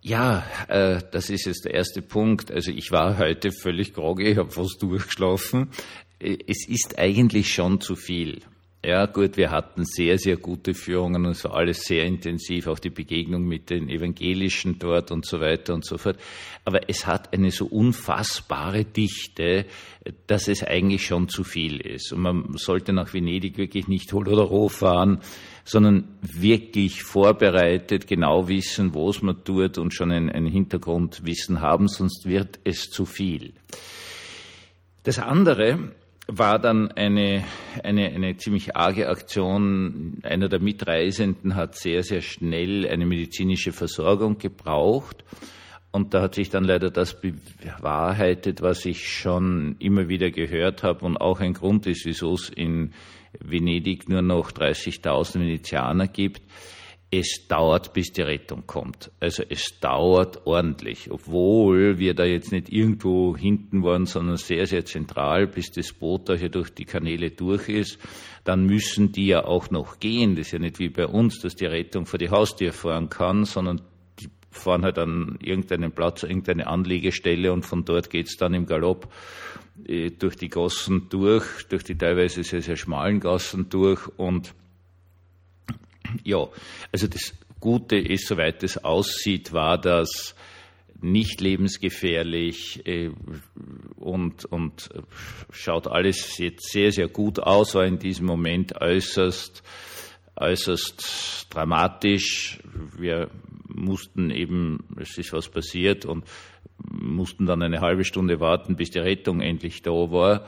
Ja, 0.00 0.44
äh, 0.68 1.00
das 1.12 1.30
ist 1.30 1.46
jetzt 1.46 1.64
der 1.64 1.74
erste 1.74 2.02
Punkt. 2.02 2.50
Also 2.50 2.72
ich 2.72 2.90
war 2.90 3.18
heute 3.18 3.52
völlig 3.52 3.94
groggy, 3.94 4.24
ich 4.24 4.38
habe 4.38 4.50
fast 4.50 4.82
durchgeschlafen. 4.82 5.70
Äh, 6.18 6.38
es 6.48 6.66
ist 6.66 6.98
eigentlich 6.98 7.54
schon 7.54 7.80
zu 7.80 7.94
viel. 7.94 8.42
Ja, 8.84 9.06
gut, 9.06 9.36
wir 9.36 9.52
hatten 9.52 9.84
sehr, 9.84 10.18
sehr 10.18 10.36
gute 10.36 10.74
Führungen 10.74 11.24
und 11.24 11.32
es 11.32 11.44
war 11.44 11.54
alles 11.54 11.84
sehr 11.84 12.04
intensiv, 12.04 12.66
auch 12.66 12.80
die 12.80 12.90
Begegnung 12.90 13.44
mit 13.44 13.70
den 13.70 13.88
Evangelischen 13.88 14.80
dort 14.80 15.12
und 15.12 15.24
so 15.24 15.40
weiter 15.40 15.74
und 15.74 15.84
so 15.84 15.98
fort. 15.98 16.18
Aber 16.64 16.88
es 16.88 17.06
hat 17.06 17.32
eine 17.32 17.52
so 17.52 17.66
unfassbare 17.66 18.84
Dichte, 18.84 19.66
dass 20.26 20.48
es 20.48 20.64
eigentlich 20.64 21.06
schon 21.06 21.28
zu 21.28 21.44
viel 21.44 21.80
ist. 21.80 22.12
Und 22.12 22.22
man 22.22 22.56
sollte 22.56 22.92
nach 22.92 23.14
Venedig 23.14 23.56
wirklich 23.56 23.86
nicht 23.86 24.12
hol 24.12 24.26
oder 24.26 24.42
roh 24.42 24.68
fahren, 24.68 25.20
sondern 25.64 26.18
wirklich 26.20 27.04
vorbereitet, 27.04 28.08
genau 28.08 28.48
wissen, 28.48 28.94
wo 28.94 29.10
es 29.10 29.22
man 29.22 29.44
tut 29.44 29.78
und 29.78 29.94
schon 29.94 30.10
ein, 30.10 30.28
ein 30.28 30.46
Hintergrundwissen 30.46 31.60
haben, 31.60 31.86
sonst 31.86 32.26
wird 32.26 32.58
es 32.64 32.90
zu 32.90 33.04
viel. 33.04 33.52
Das 35.04 35.20
andere, 35.20 35.92
war 36.38 36.58
dann 36.58 36.90
eine, 36.92 37.44
eine, 37.82 38.06
eine 38.08 38.36
ziemlich 38.36 38.74
arge 38.76 39.08
Aktion. 39.08 40.18
Einer 40.22 40.48
der 40.48 40.60
Mitreisenden 40.60 41.54
hat 41.54 41.76
sehr, 41.76 42.02
sehr 42.02 42.22
schnell 42.22 42.86
eine 42.88 43.06
medizinische 43.06 43.72
Versorgung 43.72 44.38
gebraucht. 44.38 45.24
Und 45.90 46.14
da 46.14 46.22
hat 46.22 46.34
sich 46.34 46.48
dann 46.48 46.64
leider 46.64 46.90
das 46.90 47.20
bewahrheitet, 47.20 48.62
was 48.62 48.86
ich 48.86 49.12
schon 49.12 49.76
immer 49.78 50.08
wieder 50.08 50.30
gehört 50.30 50.82
habe 50.82 51.04
und 51.04 51.18
auch 51.18 51.40
ein 51.40 51.52
Grund 51.52 51.86
ist, 51.86 52.06
wieso 52.06 52.32
es 52.32 52.48
in 52.48 52.92
Venedig 53.38 54.08
nur 54.08 54.22
noch 54.22 54.52
30.000 54.52 55.40
Venezianer 55.40 56.08
gibt 56.08 56.42
es 57.14 57.46
dauert, 57.46 57.92
bis 57.92 58.10
die 58.10 58.22
Rettung 58.22 58.66
kommt. 58.66 59.10
Also 59.20 59.42
es 59.46 59.78
dauert 59.80 60.46
ordentlich, 60.46 61.10
obwohl 61.10 61.98
wir 61.98 62.14
da 62.14 62.24
jetzt 62.24 62.52
nicht 62.52 62.72
irgendwo 62.72 63.36
hinten 63.36 63.82
waren, 63.82 64.06
sondern 64.06 64.38
sehr, 64.38 64.66
sehr 64.66 64.86
zentral, 64.86 65.46
bis 65.46 65.70
das 65.70 65.92
Boot 65.92 66.30
da 66.30 66.34
hier 66.34 66.48
durch 66.48 66.70
die 66.70 66.86
Kanäle 66.86 67.30
durch 67.30 67.68
ist. 67.68 67.98
Dann 68.44 68.64
müssen 68.64 69.12
die 69.12 69.26
ja 69.26 69.44
auch 69.44 69.70
noch 69.70 70.00
gehen. 70.00 70.36
Das 70.36 70.46
ist 70.46 70.52
ja 70.52 70.58
nicht 70.58 70.78
wie 70.78 70.88
bei 70.88 71.06
uns, 71.06 71.38
dass 71.40 71.54
die 71.54 71.66
Rettung 71.66 72.06
vor 72.06 72.18
die 72.18 72.30
Haustür 72.30 72.72
fahren 72.72 73.10
kann, 73.10 73.44
sondern 73.44 73.82
die 74.18 74.30
fahren 74.50 74.82
halt 74.82 74.96
an 74.96 75.38
irgendeinen 75.42 75.92
Platz, 75.92 76.22
irgendeine 76.22 76.66
Anlegestelle 76.66 77.52
und 77.52 77.66
von 77.66 77.84
dort 77.84 78.08
geht's 78.08 78.38
dann 78.38 78.54
im 78.54 78.64
Galopp 78.64 79.12
äh, 79.86 80.10
durch 80.12 80.36
die 80.36 80.48
Gassen 80.48 81.08
durch, 81.10 81.44
durch 81.68 81.84
die 81.84 81.96
teilweise 81.96 82.42
sehr, 82.42 82.62
sehr 82.62 82.76
schmalen 82.76 83.20
Gassen 83.20 83.68
durch 83.68 84.08
und 84.16 84.54
ja, 86.24 86.48
also 86.90 87.06
das 87.06 87.34
Gute 87.60 87.96
ist, 87.96 88.26
soweit 88.26 88.62
es 88.62 88.82
aussieht, 88.84 89.52
war 89.52 89.78
das 89.78 90.34
nicht 91.00 91.40
lebensgefährlich 91.40 92.86
äh, 92.86 93.10
und, 93.96 94.44
und 94.46 94.90
schaut 95.50 95.88
alles 95.88 96.38
jetzt 96.38 96.70
sehr, 96.70 96.92
sehr 96.92 97.08
gut 97.08 97.40
aus, 97.40 97.74
war 97.74 97.84
in 97.84 97.98
diesem 97.98 98.26
Moment 98.26 98.80
äußerst, 98.80 99.62
äußerst 100.36 101.48
dramatisch. 101.50 102.60
Wir 102.96 103.30
mussten 103.68 104.30
eben, 104.30 104.84
es 105.00 105.18
ist 105.18 105.32
was 105.32 105.48
passiert 105.48 106.04
und 106.04 106.24
mussten 106.78 107.46
dann 107.46 107.62
eine 107.62 107.80
halbe 107.80 108.04
Stunde 108.04 108.38
warten, 108.40 108.76
bis 108.76 108.90
die 108.90 108.98
Rettung 108.98 109.40
endlich 109.40 109.82
da 109.82 109.90
war 109.90 110.46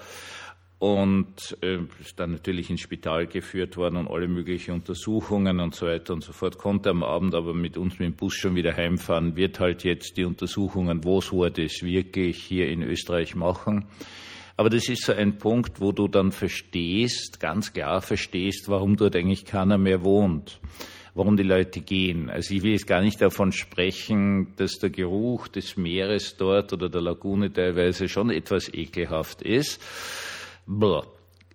und 0.85 1.57
äh, 1.62 1.79
ist 1.99 2.21
dann 2.21 2.33
natürlich 2.33 2.69
ins 2.69 2.83
Spital 2.83 3.26
geführt 3.26 3.79
worden 3.79 3.97
und 3.97 4.07
alle 4.07 4.29
möglichen 4.29 4.73
Untersuchungen 4.73 5.59
und 5.61 5.75
so 5.75 5.87
weiter 5.87 6.12
und 6.12 6.23
so 6.23 6.35
fort. 6.35 6.59
Konnte 6.59 6.91
am 6.91 7.03
Abend 7.03 7.35
aber 7.35 7.55
mit 7.55 7.79
uns 7.79 7.99
mit 7.99 8.11
dem 8.11 8.17
Bus 8.17 8.35
schon 8.35 8.55
wieder 8.55 8.76
heimfahren, 8.76 9.35
wird 9.35 9.61
halt 9.61 9.83
jetzt 9.83 10.19
die 10.19 10.26
Untersuchungen, 10.26 11.03
wo 11.03 11.21
es 11.21 11.33
wurde, 11.33 11.64
es 11.64 11.83
wirklich 11.83 12.37
hier 12.37 12.69
in 12.69 12.83
Österreich 12.83 13.35
machen. 13.35 13.87
Aber 14.59 14.69
das 14.69 14.87
ist 14.91 15.05
so 15.05 15.14
ein 15.14 15.38
Punkt, 15.38 15.81
wo 15.81 15.93
du 15.93 16.07
dann 16.07 16.33
verstehst, 16.33 17.41
ganz 17.41 17.73
klar 17.73 18.03
verstehst, 18.03 18.69
warum 18.69 18.97
dort 18.97 19.17
eigentlich 19.17 19.47
keiner 19.47 19.79
mehr 19.79 20.05
wohnt 20.05 20.61
warum 21.17 21.37
die 21.37 21.45
Leute 21.45 21.81
gehen. 21.81 22.29
Also 22.29 22.55
ich 22.55 22.64
will 22.64 22.73
jetzt 22.73 22.88
gar 22.88 23.00
nicht 23.00 23.21
davon 23.21 23.53
sprechen, 23.53 24.53
dass 24.57 24.81
der 24.81 24.91
Geruch 24.91 25.47
des 25.47 25.76
Meeres 25.76 26.37
dort 26.37 26.73
oder 26.73 26.88
der 26.88 27.03
Lagune 27.03 27.53
teilweise 27.53 28.09
schon 28.09 28.31
etwas 28.31 28.69
ekelhaft 28.75 29.41
ist. 29.41 29.81
Blah. 30.66 31.06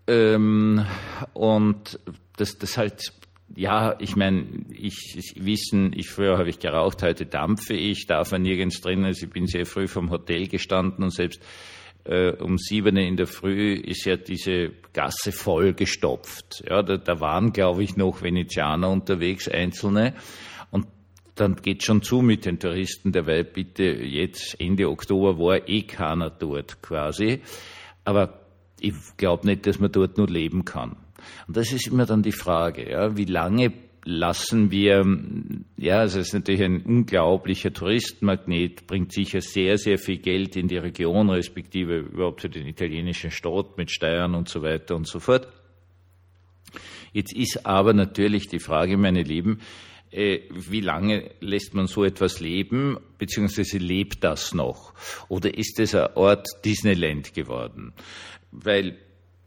Ähm, 0.07 0.85
und 1.33 1.99
das, 2.37 2.57
das 2.57 2.77
halt, 2.77 3.13
ja, 3.55 3.95
ich 3.99 4.15
meine, 4.15 4.45
ich, 4.71 5.15
ich 5.17 5.45
wissen, 5.45 5.93
ich 5.95 6.09
früher 6.09 6.37
habe 6.37 6.49
ich 6.49 6.59
geraucht, 6.59 7.03
heute 7.03 7.25
dampfe 7.25 7.73
ich, 7.73 8.07
darf 8.07 8.31
man 8.31 8.41
nirgends 8.41 8.81
drin. 8.81 9.05
Also 9.05 9.25
ich 9.25 9.31
bin 9.31 9.47
sehr 9.47 9.65
früh 9.65 9.87
vom 9.87 10.09
Hotel 10.09 10.47
gestanden 10.47 11.03
und 11.03 11.13
selbst 11.13 11.41
äh, 12.05 12.31
um 12.31 12.57
sieben 12.57 12.97
in 12.97 13.17
der 13.17 13.27
Früh 13.27 13.73
ist 13.73 14.05
ja 14.05 14.15
diese 14.15 14.71
Gasse 14.93 15.31
voll 15.31 15.73
gestopft. 15.73 16.63
Ja, 16.67 16.81
da, 16.81 16.97
da 16.97 17.19
waren, 17.19 17.53
glaube 17.53 17.83
ich, 17.83 17.97
noch 17.97 18.21
Venezianer 18.21 18.89
unterwegs, 18.89 19.47
einzelne. 19.47 20.15
Und 20.71 20.87
dann 21.35 21.55
geht 21.57 21.83
schon 21.83 22.01
zu 22.01 22.21
mit 22.21 22.45
den 22.45 22.59
Touristen, 22.59 23.11
derweil 23.11 23.43
bitte 23.43 23.83
jetzt 23.83 24.59
Ende 24.59 24.89
Oktober 24.89 25.37
war 25.37 25.67
eh 25.67 25.83
keiner 25.83 26.29
dort 26.29 26.81
quasi. 26.81 27.41
Aber 28.05 28.39
ich 28.81 28.93
glaube 29.17 29.47
nicht, 29.47 29.65
dass 29.67 29.79
man 29.79 29.91
dort 29.91 30.17
nur 30.17 30.27
leben 30.27 30.65
kann. 30.65 30.95
Und 31.47 31.57
das 31.57 31.71
ist 31.71 31.87
immer 31.87 32.05
dann 32.05 32.23
die 32.23 32.31
Frage, 32.31 32.89
ja, 32.89 33.17
wie 33.17 33.25
lange 33.25 33.73
lassen 34.05 34.71
wir, 34.71 35.05
ja, 35.77 35.99
also 35.99 36.19
es 36.19 36.27
ist 36.27 36.33
natürlich 36.33 36.63
ein 36.63 36.81
unglaublicher 36.83 37.73
Touristenmagnet, 37.73 38.87
bringt 38.87 39.11
sicher 39.11 39.41
sehr, 39.41 39.77
sehr 39.77 39.97
viel 39.97 40.17
Geld 40.17 40.55
in 40.55 40.67
die 40.67 40.77
Region, 40.77 41.29
respektive 41.29 41.99
überhaupt 41.99 42.41
für 42.41 42.49
den 42.49 42.65
italienischen 42.65 43.31
Staat 43.31 43.77
mit 43.77 43.91
Steuern 43.91 44.35
und 44.35 44.47
so 44.47 44.61
weiter 44.61 44.95
und 44.95 45.07
so 45.07 45.19
fort. 45.19 45.47
Jetzt 47.11 47.33
ist 47.35 47.65
aber 47.65 47.93
natürlich 47.93 48.47
die 48.47 48.59
Frage, 48.59 48.97
meine 48.97 49.23
Lieben, 49.23 49.59
wie 50.11 50.81
lange 50.81 51.31
lässt 51.39 51.73
man 51.73 51.87
so 51.87 52.03
etwas 52.03 52.39
leben, 52.39 52.97
beziehungsweise 53.17 53.77
lebt 53.77 54.23
das 54.23 54.53
noch? 54.53 54.93
Oder 55.27 55.55
ist 55.55 55.79
es 55.79 55.93
ein 55.93 56.09
Ort 56.15 56.47
Disneyland 56.65 57.33
geworden? 57.33 57.93
Weil, 58.51 58.97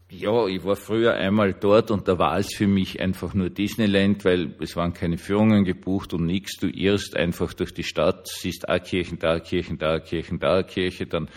ja, 0.09 0.47
ich 0.47 0.63
war 0.63 0.77
früher 0.77 1.15
einmal 1.15 1.53
dort 1.53 1.91
und 1.91 2.07
da 2.07 2.19
war 2.19 2.39
es 2.39 2.55
für 2.55 2.69
mich 2.69 3.01
einfach 3.01 3.35
nur 3.35 3.51
Disneyland, 3.51 4.25
weil 4.25 4.55
es 4.61 4.77
waren 4.77 4.93
keine 4.93 5.19
Führungen 5.19 5.65
gebucht 5.65 6.15
und 6.15 6.27
nichts. 6.27 6.59
Du 6.59 6.69
irrst 6.69 7.17
einfach 7.17 7.55
durch 7.55 7.75
die 7.75 7.83
Stadt, 7.83 8.29
siehst 8.29 8.69
a 8.69 8.79
Kirchen, 8.79 9.19
da 9.19 9.41
Kirchen, 9.41 9.79
da 9.79 9.99
Kirchen, 9.99 10.39
da 10.39 10.63
Kirche, 10.63 11.07
dann 11.07 11.29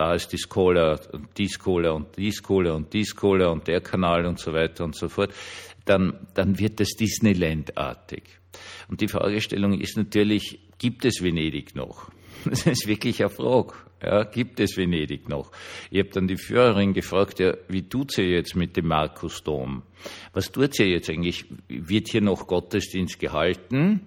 da 0.00 0.14
ist 0.14 0.32
die 0.32 0.38
Cola, 0.48 0.98
dies 1.36 1.58
Cola 1.58 1.90
und 1.90 2.16
dies 2.16 2.42
Cola 2.42 2.72
und 2.72 2.92
dies 2.94 3.14
Cola 3.14 3.48
und 3.48 3.68
der 3.68 3.82
Kanal 3.82 4.24
und 4.24 4.38
so 4.38 4.54
weiter 4.54 4.84
und 4.84 4.94
so 4.94 5.10
fort. 5.10 5.34
Dann, 5.84 6.26
dann 6.34 6.58
wird 6.58 6.80
das 6.80 6.90
Disneyland-artig. 6.90 8.22
Und 8.88 9.00
die 9.00 9.08
Fragestellung 9.08 9.80
ist 9.80 9.96
natürlich, 9.96 10.60
gibt 10.78 11.04
es 11.04 11.22
Venedig 11.22 11.74
noch? 11.74 12.10
Das 12.44 12.66
ist 12.66 12.86
wirklich 12.86 13.20
eine 13.20 13.28
Frage. 13.28 13.74
Ja, 14.02 14.24
gibt 14.24 14.60
es 14.60 14.78
Venedig 14.78 15.28
noch? 15.28 15.52
Ich 15.90 15.98
habe 15.98 16.08
dann 16.08 16.26
die 16.26 16.38
Führerin 16.38 16.94
gefragt, 16.94 17.38
ja, 17.38 17.54
wie 17.68 17.82
tut 17.82 18.12
sie 18.12 18.22
jetzt 18.22 18.56
mit 18.56 18.76
dem 18.78 18.86
Markusdom? 18.86 19.82
Was 20.32 20.50
tut 20.50 20.74
sie 20.74 20.84
jetzt 20.84 21.10
eigentlich? 21.10 21.44
Wird 21.68 22.08
hier 22.08 22.22
noch 22.22 22.46
Gottesdienst 22.46 23.20
gehalten? 23.20 24.06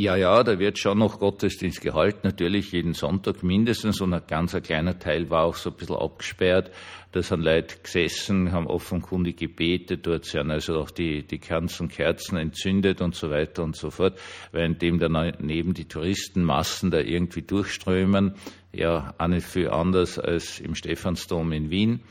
Ja, 0.00 0.14
ja, 0.14 0.44
da 0.44 0.60
wird 0.60 0.78
schon 0.78 0.98
noch 0.98 1.18
Gottesdienst 1.18 1.80
gehalten, 1.80 2.20
natürlich 2.22 2.70
jeden 2.70 2.92
Sonntag 2.92 3.42
mindestens 3.42 4.00
und 4.00 4.14
ein 4.14 4.22
ganz 4.28 4.54
ein 4.54 4.62
kleiner 4.62 4.96
Teil 4.96 5.28
war 5.28 5.42
auch 5.42 5.56
so 5.56 5.70
ein 5.70 5.76
bisschen 5.76 5.96
abgesperrt. 5.96 6.70
Da 7.10 7.20
sind 7.20 7.42
Leute 7.42 7.78
gesessen, 7.82 8.52
haben 8.52 8.68
offenkundig 8.68 9.38
gebetet, 9.38 10.06
dort 10.06 10.24
sind 10.24 10.52
also 10.52 10.76
auch 10.78 10.92
die, 10.92 11.26
die 11.26 11.40
ganzen 11.40 11.88
Kerzen 11.88 12.36
entzündet 12.36 13.00
und 13.00 13.16
so 13.16 13.28
weiter 13.28 13.64
und 13.64 13.74
so 13.74 13.90
fort, 13.90 14.20
währenddem 14.52 15.00
dann 15.00 15.32
neben 15.40 15.74
die 15.74 15.88
Touristenmassen 15.88 16.92
da 16.92 17.00
irgendwie 17.00 17.42
durchströmen. 17.42 18.36
Ja, 18.72 19.16
auch 19.18 19.26
nicht 19.26 19.48
viel 19.48 19.68
anders 19.68 20.16
als 20.16 20.60
im 20.60 20.76
Stephansdom 20.76 21.50
in 21.50 21.70
Wien. 21.70 22.02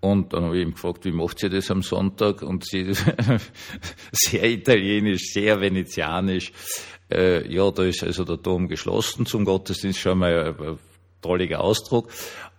Und 0.00 0.32
dann 0.32 0.44
habe 0.44 0.58
ich 0.58 0.64
ihn 0.64 0.72
gefragt, 0.72 1.04
wie 1.04 1.12
macht 1.12 1.40
sie 1.40 1.50
das 1.50 1.70
am 1.70 1.82
Sonntag? 1.82 2.42
Und 2.42 2.64
sie, 2.64 2.92
sehr 4.12 4.44
italienisch, 4.44 5.32
sehr 5.32 5.60
venezianisch. 5.60 6.52
Äh, 7.10 7.52
ja, 7.52 7.70
da 7.70 7.84
ist 7.84 8.04
also 8.04 8.24
der 8.24 8.36
Dom 8.36 8.68
geschlossen 8.68 9.26
zum 9.26 9.44
Gottesdienst, 9.44 9.98
schon 9.98 10.18
mal 10.18 10.54
ein 10.56 10.78
tolliger 11.20 11.60
Ausdruck. 11.60 12.10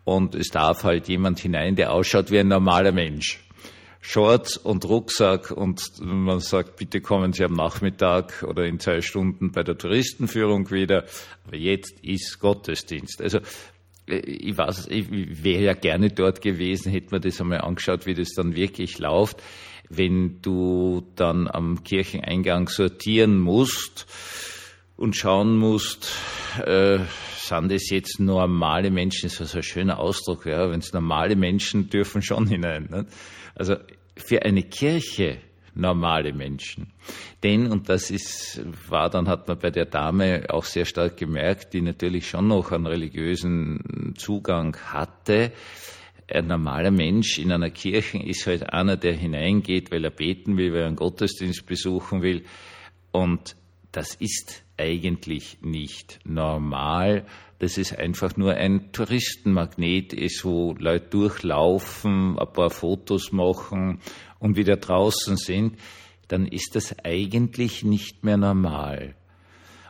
Und 0.03 0.35
es 0.35 0.49
darf 0.49 0.83
halt 0.83 1.07
jemand 1.07 1.39
hinein, 1.39 1.75
der 1.75 1.93
ausschaut 1.93 2.31
wie 2.31 2.39
ein 2.39 2.47
normaler 2.47 2.91
Mensch. 2.91 3.39
Shorts 4.01 4.55
und 4.57 4.85
Rucksack 4.85 5.51
und 5.51 5.81
man 5.99 6.39
sagt, 6.39 6.77
bitte 6.77 7.01
kommen 7.01 7.33
Sie 7.33 7.43
am 7.43 7.53
Nachmittag 7.53 8.43
oder 8.43 8.65
in 8.65 8.79
zwei 8.79 9.01
Stunden 9.01 9.51
bei 9.51 9.61
der 9.61 9.77
Touristenführung 9.77 10.71
wieder. 10.71 11.05
Aber 11.45 11.57
jetzt 11.57 11.99
ist 12.01 12.39
Gottesdienst. 12.39 13.21
Also 13.21 13.39
ich 14.09 14.57
weiß, 14.57 14.87
ich 14.89 15.07
wäre 15.43 15.63
ja 15.63 15.73
gerne 15.73 16.09
dort 16.09 16.41
gewesen, 16.41 16.91
hätte 16.91 17.13
mir 17.13 17.21
das 17.21 17.39
einmal 17.39 17.61
angeschaut, 17.61 18.05
wie 18.05 18.13
das 18.13 18.29
dann 18.33 18.55
wirklich 18.55 18.99
läuft. 18.99 19.41
Wenn 19.89 20.41
du 20.41 21.03
dann 21.15 21.47
am 21.47 21.83
Kircheneingang 21.83 22.67
sortieren 22.67 23.39
musst 23.39 24.05
und 24.97 25.15
schauen 25.15 25.57
musst, 25.57 26.11
äh, 26.65 26.99
sind 27.35 27.71
das 27.71 27.89
jetzt 27.89 28.19
normale 28.19 28.91
Menschen, 28.91 29.29
das 29.29 29.39
ist 29.39 29.51
so 29.51 29.57
ein 29.57 29.63
schöner 29.63 29.99
Ausdruck, 29.99 30.45
ja, 30.45 30.69
wenn 30.69 30.79
es 30.79 30.93
normale 30.93 31.35
Menschen 31.35 31.89
dürfen 31.89 32.21
schon 32.21 32.47
hinein. 32.47 32.87
Ne? 32.91 33.05
Also 33.55 33.75
für 34.15 34.43
eine 34.43 34.63
Kirche 34.63 35.39
normale 35.73 36.33
Menschen. 36.33 36.93
Denn, 37.43 37.71
und 37.71 37.89
das 37.89 38.11
ist, 38.11 38.61
war 38.89 39.09
dann, 39.09 39.27
hat 39.27 39.47
man 39.47 39.59
bei 39.59 39.71
der 39.71 39.85
Dame 39.85 40.45
auch 40.49 40.63
sehr 40.63 40.85
stark 40.85 41.17
gemerkt, 41.17 41.73
die 41.73 41.81
natürlich 41.81 42.27
schon 42.27 42.47
noch 42.47 42.71
einen 42.71 42.87
religiösen 42.87 44.13
Zugang 44.17 44.75
hatte, 44.77 45.51
ein 46.31 46.47
normaler 46.47 46.91
Mensch 46.91 47.39
in 47.39 47.51
einer 47.51 47.71
Kirche 47.71 48.19
ist 48.19 48.45
halt 48.45 48.71
einer, 48.71 48.97
der 48.97 49.13
hineingeht, 49.13 49.91
weil 49.91 50.03
er 50.03 50.11
beten 50.11 50.57
will, 50.57 50.71
weil 50.73 50.81
er 50.81 50.87
einen 50.87 50.95
Gottesdienst 50.95 51.65
besuchen 51.65 52.21
will. 52.21 52.43
Und 53.11 53.55
das 53.91 54.15
ist 54.15 54.63
eigentlich 54.77 55.57
nicht 55.61 56.19
normal. 56.23 57.25
Das 57.57 57.77
ist 57.77 57.97
einfach 57.97 58.37
nur 58.37 58.53
ein 58.53 58.91
Touristenmagnet 58.93 60.13
ist, 60.13 60.45
wo 60.45 60.75
Leute 60.79 61.09
durchlaufen, 61.09 62.39
ein 62.39 62.53
paar 62.53 62.69
Fotos 62.69 63.31
machen 63.31 63.99
und 64.39 64.57
wieder 64.57 64.77
draußen 64.77 65.37
sind, 65.37 65.77
dann 66.27 66.47
ist 66.47 66.75
das 66.75 66.95
eigentlich 67.03 67.83
nicht 67.83 68.23
mehr 68.23 68.37
normal. 68.37 69.15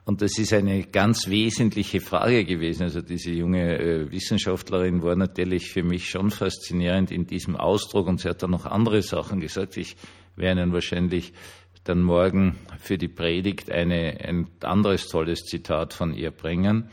Und 0.06 0.24
das 0.24 0.40
ist 0.40 0.54
eine 0.54 0.86
ganz 0.86 1.28
wesentliche 1.28 2.02
Frage 2.02 2.44
gewesen. 2.44 2.84
Also 2.84 3.02
diese 3.02 3.32
junge 3.32 3.78
äh, 3.78 4.12
Wissenschaftlerin 4.12 5.04
war 5.04 5.16
natürlich 5.16 5.70
für 5.70 5.84
mich 5.84 6.10
schon 6.10 6.32
faszinierend 6.32 7.12
in 7.12 7.28
diesem 7.28 7.56
Ausdruck 7.56 8.08
und 8.08 8.20
sie 8.20 8.30
hat 8.30 8.42
dann 8.42 8.50
noch 8.50 8.66
andere 8.66 9.04
Sachen 9.04 9.40
gesagt. 9.40 9.78
Ich 9.78 9.96
werde 10.36 10.62
Ihnen 10.62 10.74
wahrscheinlich 10.74 11.32
dann 11.84 12.02
morgen 12.02 12.56
für 12.80 12.98
die 12.98 13.08
Predigt 13.08 13.72
eine, 13.72 14.18
ein 14.24 14.48
anderes 14.62 15.08
tolles 15.08 15.44
Zitat 15.44 15.94
von 15.94 16.14
ihr 16.14 16.32
bringen, 16.32 16.90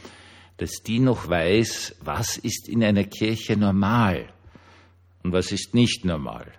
dass 0.59 0.83
die 0.83 1.01
noch 1.01 1.29
weiß, 1.29 1.97
was 2.01 2.37
ist 2.37 2.69
in 2.69 2.85
einer 2.85 3.05
Kirche 3.05 3.57
normal 3.57 4.27
und 5.23 5.33
was 5.33 5.53
ist 5.53 5.75
nicht 5.75 6.05
normal. 6.05 6.53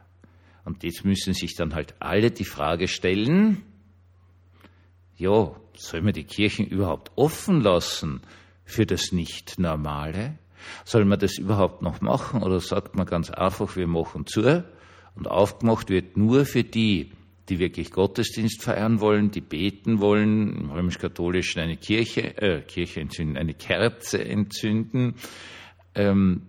Und 0.67 0.83
jetzt 0.83 1.05
müssen 1.05 1.33
sich 1.33 1.55
dann 1.55 1.73
halt 1.73 1.95
alle 1.99 2.29
die 2.29 2.43
Frage 2.43 2.89
stellen, 2.89 3.63
ja, 5.15 5.55
soll 5.77 6.01
man 6.01 6.11
die 6.11 6.25
Kirchen 6.25 6.67
überhaupt 6.67 7.13
offen 7.15 7.61
lassen 7.61 8.19
für 8.65 8.85
das 8.85 9.13
Nicht-Normale? 9.13 10.37
Soll 10.83 11.05
man 11.05 11.19
das 11.19 11.37
überhaupt 11.37 11.83
noch 11.83 12.01
machen 12.01 12.43
oder 12.43 12.59
sagt 12.59 12.97
man 12.97 13.05
ganz 13.05 13.29
einfach, 13.29 13.77
wir 13.77 13.87
machen 13.87 14.25
zu 14.25 14.65
und 15.15 15.29
aufgemacht 15.29 15.89
wird 15.89 16.17
nur 16.17 16.45
für 16.45 16.65
die, 16.65 17.13
die 17.47 17.59
wirklich 17.59 17.91
Gottesdienst 17.91 18.61
feiern 18.61 18.99
wollen, 18.99 19.31
die 19.31 19.39
beten 19.39 20.01
wollen, 20.01 20.53
im 20.53 20.69
römisch-katholischen 20.69 21.61
eine 21.61 21.77
Kirche, 21.77 22.37
äh, 22.41 22.61
Kirche 22.61 22.99
entzünden, 22.99 23.37
eine 23.37 23.53
Kerze 23.53 24.21
entzünden, 24.21 25.15
ähm, 25.95 26.41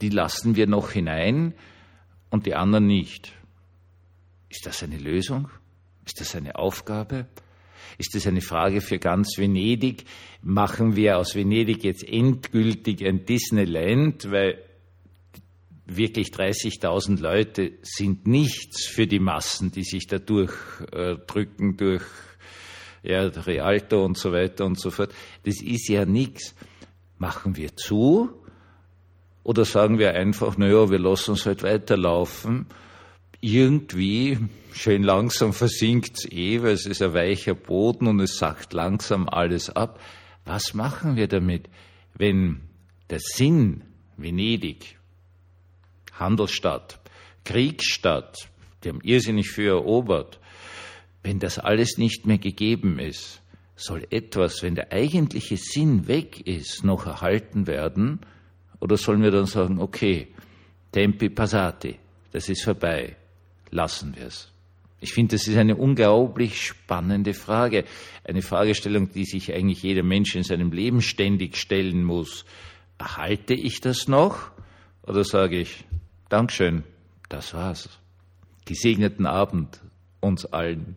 die 0.00 0.08
lassen 0.08 0.56
wir 0.56 0.66
noch 0.66 0.92
hinein 0.92 1.52
und 2.30 2.46
die 2.46 2.54
anderen 2.54 2.86
nicht. 2.86 3.32
Ist 4.48 4.66
das 4.66 4.82
eine 4.82 4.98
Lösung? 4.98 5.48
Ist 6.04 6.20
das 6.20 6.36
eine 6.36 6.56
Aufgabe? 6.56 7.26
Ist 7.98 8.14
das 8.14 8.26
eine 8.26 8.40
Frage 8.40 8.80
für 8.80 8.98
ganz 8.98 9.38
Venedig? 9.38 10.04
Machen 10.42 10.96
wir 10.96 11.18
aus 11.18 11.34
Venedig 11.34 11.82
jetzt 11.84 12.04
endgültig 12.06 13.04
ein 13.04 13.24
Disneyland, 13.24 14.30
weil 14.30 14.62
wirklich 15.86 16.28
30.000 16.28 17.20
Leute 17.20 17.72
sind 17.82 18.26
nichts 18.26 18.86
für 18.86 19.06
die 19.06 19.20
Massen, 19.20 19.70
die 19.70 19.84
sich 19.84 20.06
da 20.06 20.18
durchdrücken 20.18 21.72
äh, 21.72 21.76
durch 21.76 22.02
ja, 23.02 23.22
Rialto 23.22 24.04
und 24.04 24.18
so 24.18 24.32
weiter 24.32 24.66
und 24.66 24.78
so 24.80 24.90
fort. 24.90 25.14
Das 25.44 25.62
ist 25.62 25.88
ja 25.88 26.04
nichts. 26.04 26.54
Machen 27.18 27.56
wir 27.56 27.76
zu 27.76 28.42
oder 29.46 29.64
sagen 29.64 30.00
wir 30.00 30.12
einfach, 30.14 30.58
naja, 30.58 30.90
wir 30.90 30.98
lassen 30.98 31.30
uns 31.30 31.46
halt 31.46 31.62
weiterlaufen. 31.62 32.66
Irgendwie, 33.40 34.38
schön 34.72 35.04
langsam 35.04 35.52
versinkt 35.52 36.18
es 36.18 36.32
eh, 36.32 36.64
weil 36.64 36.72
es 36.72 36.84
ist 36.84 37.00
ein 37.00 37.14
weicher 37.14 37.54
Boden 37.54 38.08
und 38.08 38.18
es 38.18 38.38
sackt 38.38 38.72
langsam 38.72 39.28
alles 39.28 39.70
ab. 39.70 40.00
Was 40.44 40.74
machen 40.74 41.14
wir 41.14 41.28
damit, 41.28 41.68
wenn 42.18 42.62
der 43.08 43.20
Sinn 43.20 43.84
Venedig 44.16 44.98
Handelsstadt, 46.14 46.98
Kriegsstadt, 47.44 48.48
die 48.82 48.88
haben 48.88 49.00
irrsinnig 49.02 49.48
viel 49.48 49.68
erobert. 49.68 50.40
Wenn 51.22 51.38
das 51.38 51.60
alles 51.60 51.98
nicht 51.98 52.26
mehr 52.26 52.38
gegeben 52.38 52.98
ist, 52.98 53.42
soll 53.76 54.08
etwas, 54.10 54.64
wenn 54.64 54.74
der 54.74 54.90
eigentliche 54.90 55.56
Sinn 55.56 56.08
weg 56.08 56.44
ist, 56.48 56.82
noch 56.82 57.06
erhalten 57.06 57.68
werden? 57.68 58.26
Oder 58.80 58.96
sollen 58.96 59.22
wir 59.22 59.30
dann 59.30 59.46
sagen, 59.46 59.80
okay, 59.80 60.28
tempi 60.92 61.30
passati, 61.30 61.98
das 62.32 62.48
ist 62.48 62.64
vorbei, 62.64 63.16
lassen 63.70 64.14
wir 64.16 64.26
es? 64.26 64.52
Ich 65.00 65.12
finde, 65.12 65.36
das 65.36 65.46
ist 65.46 65.56
eine 65.56 65.76
unglaublich 65.76 66.62
spannende 66.62 67.34
Frage. 67.34 67.84
Eine 68.24 68.40
Fragestellung, 68.40 69.12
die 69.12 69.24
sich 69.24 69.52
eigentlich 69.52 69.82
jeder 69.82 70.02
Mensch 70.02 70.34
in 70.34 70.42
seinem 70.42 70.72
Leben 70.72 71.02
ständig 71.02 71.56
stellen 71.58 72.02
muss. 72.02 72.46
Erhalte 72.98 73.52
ich 73.54 73.80
das 73.80 74.08
noch? 74.08 74.50
Oder 75.02 75.22
sage 75.22 75.60
ich, 75.60 75.84
Dankeschön. 76.28 76.82
Das 77.28 77.54
war's. 77.54 77.88
Gesegneten 78.64 79.26
Abend 79.26 79.80
uns 80.20 80.44
allen. 80.46 80.96